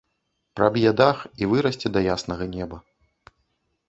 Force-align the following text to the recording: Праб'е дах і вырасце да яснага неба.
Праб'е 0.59 0.93
дах 1.01 1.19
і 1.43 1.49
вырасце 1.51 1.87
да 1.97 2.01
яснага 2.13 2.47
неба. 2.55 2.77